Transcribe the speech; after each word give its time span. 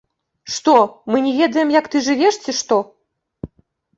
Што, 0.53 0.73
мы 1.15 1.19
не 1.25 1.33
ведаем, 1.41 1.73
як 1.79 1.85
ты 1.95 2.01
жывеш, 2.07 2.35
ці 2.45 2.55
што? 2.61 2.79